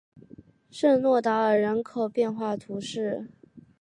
[0.71, 3.29] 圣若达尔人口变化图示